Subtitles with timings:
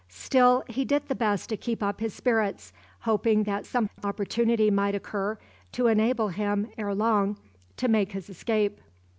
[0.09, 4.95] Still he did the best to keep up his spirits, hoping that some opportunity might
[4.95, 5.37] occur
[5.73, 7.37] to enable him ere long
[7.77, 8.81] to make his escape.